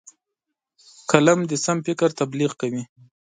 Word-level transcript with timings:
قلم 1.11 1.39
د 1.49 1.53
سم 1.65 1.77
فکر 1.87 2.09
تبلیغ 2.19 2.51
کوي 2.61 2.83